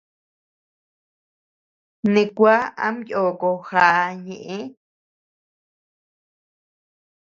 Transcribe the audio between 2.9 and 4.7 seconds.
yoko já ñeʼe.